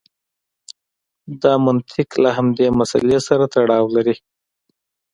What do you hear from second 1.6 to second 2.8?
منطق له همدې